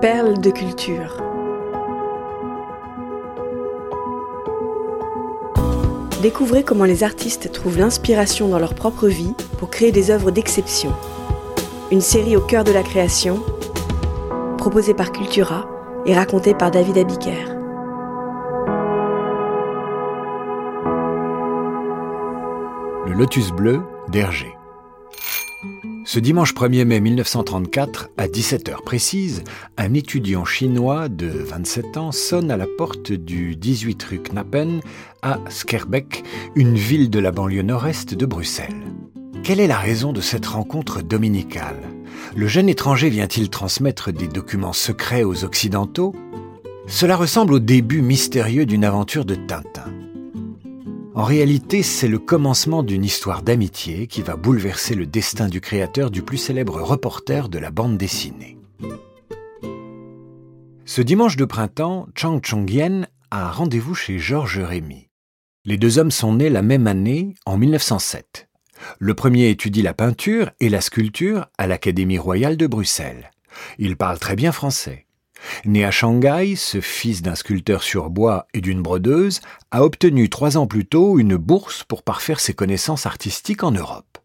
[0.00, 1.22] Perles de culture.
[6.22, 10.94] Découvrez comment les artistes trouvent l'inspiration dans leur propre vie pour créer des œuvres d'exception.
[11.90, 13.42] Une série au cœur de la création,
[14.56, 15.68] proposée par Cultura
[16.06, 17.44] et racontée par David Abiker.
[23.06, 24.56] Le lotus bleu d'Hergé.
[26.12, 29.44] Ce dimanche 1er mai 1934, à 17h précise,
[29.76, 34.80] un étudiant chinois de 27 ans sonne à la porte du 18 rue Knappen
[35.22, 36.24] à Skerbeck,
[36.56, 38.92] une ville de la banlieue nord-est de Bruxelles.
[39.44, 41.78] Quelle est la raison de cette rencontre dominicale?
[42.34, 46.12] Le jeune étranger vient-il transmettre des documents secrets aux Occidentaux?
[46.88, 49.99] Cela ressemble au début mystérieux d'une aventure de Tintin.
[51.14, 56.10] En réalité, c'est le commencement d'une histoire d'amitié qui va bouleverser le destin du créateur
[56.10, 58.56] du plus célèbre reporter de la bande dessinée.
[60.84, 65.08] Ce dimanche de printemps, Chang Chong-yen a rendez-vous chez Georges Rémy.
[65.64, 68.48] Les deux hommes sont nés la même année, en 1907.
[68.98, 73.30] Le premier étudie la peinture et la sculpture à l'Académie royale de Bruxelles.
[73.78, 75.06] Il parle très bien français.
[75.64, 80.56] Né à Shanghai, ce fils d'un sculpteur sur bois et d'une brodeuse a obtenu trois
[80.56, 84.18] ans plus tôt une bourse pour parfaire ses connaissances artistiques en Europe.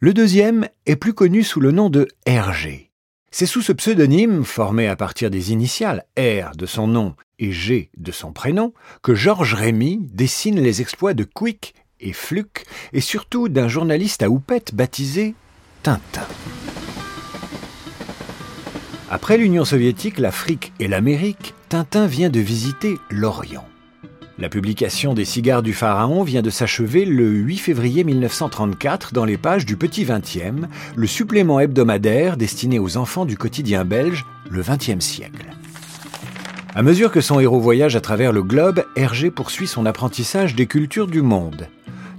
[0.00, 2.90] Le deuxième est plus connu sous le nom de Hergé.
[3.30, 7.90] C'est sous ce pseudonyme, formé à partir des initiales R de son nom et G
[7.96, 13.48] de son prénom, que Georges Rémy dessine les exploits de Quick et Fluke et surtout
[13.48, 15.34] d'un journaliste à houppette baptisé
[15.82, 16.26] Tintin.
[19.14, 23.64] Après l'Union soviétique, l'Afrique et l'Amérique, Tintin vient de visiter l'Orient.
[24.40, 29.36] La publication des Cigares du Pharaon vient de s'achever le 8 février 1934 dans les
[29.36, 34.98] pages du Petit Vingtième, le supplément hebdomadaire destiné aux enfants du quotidien belge le XXe
[34.98, 35.46] siècle.
[36.74, 40.66] À mesure que son héros voyage à travers le globe, Hergé poursuit son apprentissage des
[40.66, 41.68] cultures du monde.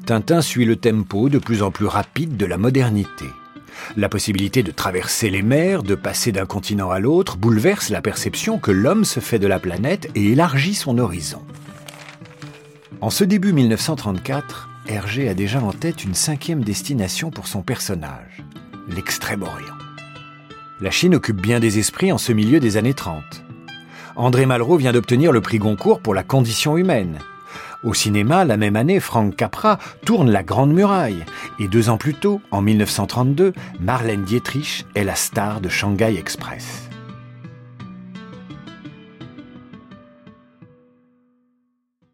[0.06, 3.26] Tintin suit le tempo de plus en plus rapide de la modernité.
[3.98, 8.58] La possibilité de traverser les mers, de passer d'un continent à l'autre, bouleverse la perception
[8.58, 11.42] que l'homme se fait de la planète et élargit son horizon.
[13.02, 18.44] En ce début 1934, Hergé a déjà en tête une cinquième destination pour son personnage,
[18.88, 19.76] l'Extrême-Orient.
[20.82, 23.24] La Chine occupe bien des esprits en ce milieu des années 30.
[24.16, 27.20] André Malraux vient d'obtenir le prix Goncourt pour la condition humaine.
[27.84, 31.26] Au cinéma, la même année, Frank Capra tourne La Grande Muraille.
[31.60, 36.90] Et deux ans plus tôt, en 1932, Marlène Dietrich est la star de Shanghai Express.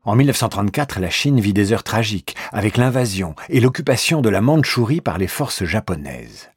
[0.04, 5.00] En 1934, la Chine vit des heures tragiques avec l'invasion et l'occupation de la Mandchourie
[5.00, 6.50] par les forces japonaises.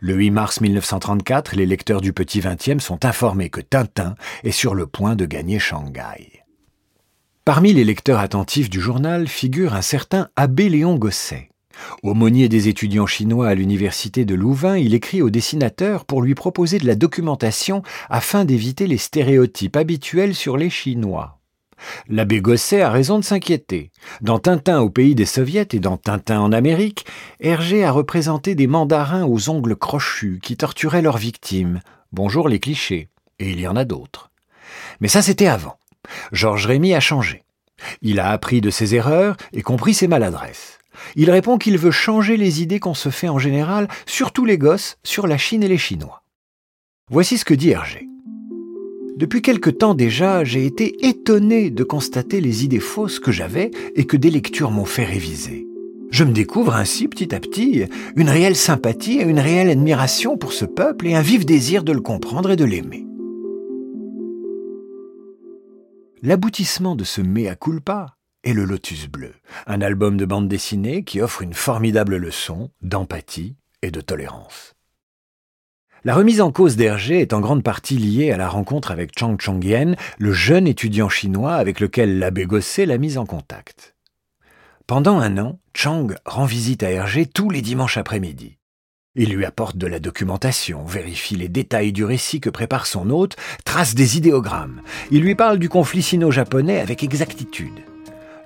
[0.00, 4.74] Le 8 mars 1934, les lecteurs du Petit Vingtième sont informés que Tintin est sur
[4.74, 6.39] le point de gagner Shanghai.
[7.46, 11.48] Parmi les lecteurs attentifs du journal figure un certain Abbé Léon Gosset.
[12.02, 16.78] Aumônier des étudiants chinois à l'université de Louvain, il écrit au dessinateur pour lui proposer
[16.78, 21.38] de la documentation afin d'éviter les stéréotypes habituels sur les Chinois.
[22.08, 23.90] L'abbé Gosset a raison de s'inquiéter.
[24.20, 27.06] Dans Tintin au pays des soviets et dans Tintin en Amérique,
[27.40, 31.80] Hergé a représenté des mandarins aux ongles crochus qui torturaient leurs victimes.
[32.12, 33.08] Bonjour les clichés.
[33.38, 34.30] Et il y en a d'autres.
[35.00, 35.78] Mais ça c'était avant.
[36.32, 37.44] Georges Rémy a changé.
[38.02, 40.78] Il a appris de ses erreurs et compris ses maladresses.
[41.16, 44.98] Il répond qu'il veut changer les idées qu'on se fait en général, surtout les gosses,
[45.02, 46.22] sur la Chine et les Chinois.
[47.08, 48.06] Voici ce que dit Hergé.
[49.16, 54.04] Depuis quelque temps déjà, j'ai été étonné de constater les idées fausses que j'avais et
[54.04, 55.66] que des lectures m'ont fait réviser.
[56.10, 57.84] Je me découvre ainsi petit à petit
[58.16, 61.92] une réelle sympathie et une réelle admiration pour ce peuple et un vif désir de
[61.92, 63.06] le comprendre et de l'aimer.
[66.22, 69.32] L'aboutissement de ce mea culpa est le Lotus Bleu,
[69.66, 74.74] un album de bande dessinée qui offre une formidable leçon d'empathie et de tolérance.
[76.04, 79.38] La remise en cause d'Hergé est en grande partie liée à la rencontre avec Chang
[79.38, 83.96] Chong-yen, le jeune étudiant chinois avec lequel l'abbé Gosset l'a mis en contact.
[84.86, 88.58] Pendant un an, Chang rend visite à Hergé tous les dimanches après-midi.
[89.16, 93.34] Il lui apporte de la documentation, vérifie les détails du récit que prépare son hôte,
[93.64, 94.82] trace des idéogrammes.
[95.10, 97.74] Il lui parle du conflit sino-japonais avec exactitude.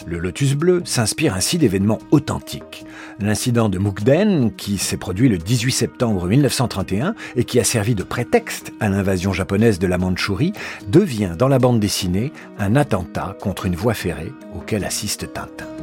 [0.06, 2.86] Le Lotus Bleu s'inspire ainsi d'événements authentiques.
[3.20, 8.02] L'incident de Mukden, qui s'est produit le 18 septembre 1931 et qui a servi de
[8.02, 10.54] prétexte à l'invasion japonaise de la Mandchourie,
[10.88, 15.73] devient dans la bande dessinée un attentat contre une voie ferrée auquel assiste Tintin.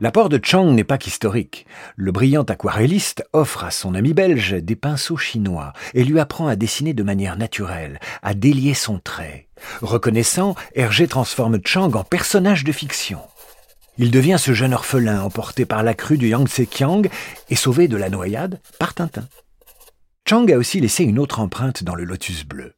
[0.00, 1.66] L'apport de Chang n'est pas qu'historique.
[1.96, 6.54] Le brillant aquarelliste offre à son ami belge des pinceaux chinois et lui apprend à
[6.54, 9.48] dessiner de manière naturelle, à délier son trait.
[9.82, 13.18] Reconnaissant, Hergé transforme Chang en personnage de fiction.
[13.96, 17.08] Il devient ce jeune orphelin emporté par la crue du Yangtze-Kiang
[17.50, 19.26] et sauvé de la noyade par Tintin.
[20.28, 22.72] Chang a aussi laissé une autre empreinte dans le lotus bleu.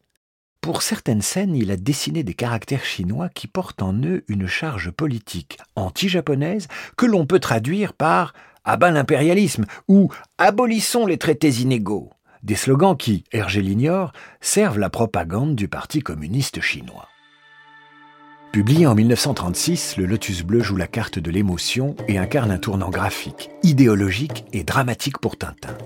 [0.60, 4.90] Pour certaines scènes, il a dessiné des caractères chinois qui portent en eux une charge
[4.90, 6.68] politique anti-japonaise
[6.98, 8.34] que l'on peut traduire par
[8.64, 12.10] Abat l'impérialisme ou Abolissons les traités inégaux.
[12.42, 14.12] Des slogans qui, Hergé l'ignore,
[14.42, 17.09] servent la propagande du Parti communiste chinois.
[18.52, 22.90] Publié en 1936, le Lotus Bleu joue la carte de l'émotion et incarne un tournant
[22.90, 25.76] graphique, idéologique et dramatique pour Tintin.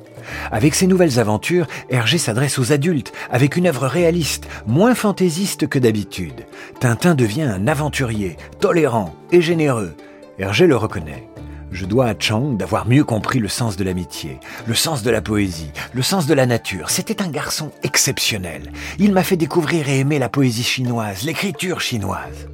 [0.51, 5.79] Avec ses nouvelles aventures, Hergé s'adresse aux adultes avec une œuvre réaliste, moins fantaisiste que
[5.79, 6.47] d'habitude.
[6.81, 9.93] Tintin devient un aventurier, tolérant et généreux.
[10.39, 11.29] Hergé le reconnaît.
[11.71, 15.21] Je dois à Chang d'avoir mieux compris le sens de l'amitié, le sens de la
[15.21, 16.89] poésie, le sens de la nature.
[16.89, 18.73] C'était un garçon exceptionnel.
[18.99, 22.49] Il m'a fait découvrir et aimer la poésie chinoise, l'écriture chinoise.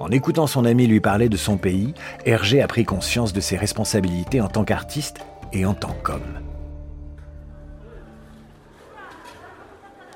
[0.00, 1.92] En écoutant son ami lui parler de son pays,
[2.24, 5.18] Hergé a pris conscience de ses responsabilités en tant qu'artiste
[5.52, 6.40] et en tant qu'homme.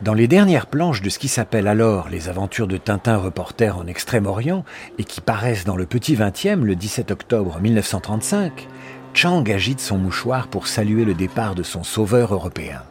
[0.01, 3.87] Dans les dernières planches de ce qui s'appelle alors Les aventures de Tintin reporter en
[3.87, 4.65] Extrême-Orient
[4.99, 8.67] et qui paraissent dans le Petit 20e le 17 octobre 1935,
[9.13, 12.83] Chang agite son mouchoir pour saluer le départ de son sauveur européen.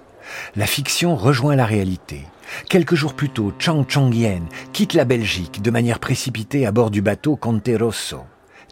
[0.55, 2.21] La fiction rejoint la réalité.
[2.69, 7.01] Quelques jours plus tôt, Chang Chong-yen quitte la Belgique de manière précipitée à bord du
[7.01, 8.23] bateau Conte Rosso,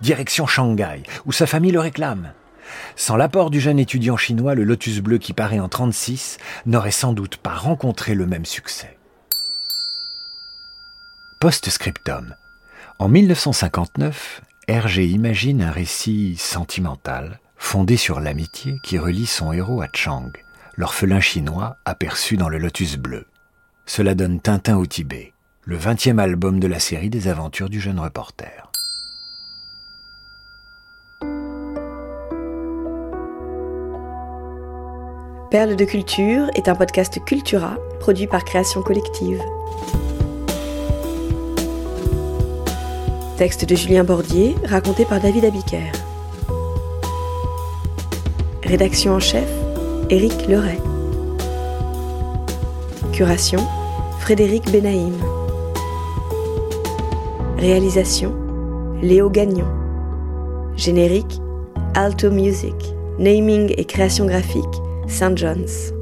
[0.01, 2.33] direction Shanghai, où sa famille le réclame.
[2.95, 7.13] Sans l'apport du jeune étudiant chinois, le Lotus Bleu qui paraît en 36 n'aurait sans
[7.13, 8.97] doute pas rencontré le même succès.
[11.39, 12.35] Post-scriptum.
[12.99, 19.87] En 1959, Hergé imagine un récit sentimental fondé sur l'amitié qui relie son héros à
[19.93, 20.31] Chang,
[20.75, 23.25] l'orphelin chinois aperçu dans le Lotus Bleu.
[23.85, 25.33] Cela donne Tintin au Tibet,
[25.63, 28.71] le vingtième album de la série des aventures du jeune reporter.
[35.51, 39.41] Perle de culture est un podcast Cultura produit par Création Collective.
[43.37, 45.91] Texte de Julien Bordier, raconté par David Abiker.
[48.63, 49.49] Rédaction en chef,
[50.11, 50.77] Éric Leray.
[53.13, 53.59] Curation,
[54.19, 55.13] Frédéric Benaïm.
[57.57, 58.33] Réalisation,
[59.01, 59.67] Léo Gagnon.
[60.75, 61.39] Générique,
[61.95, 62.75] Alto Music.
[63.19, 64.65] Naming et création graphique,
[65.07, 65.37] St.
[65.37, 65.93] John's.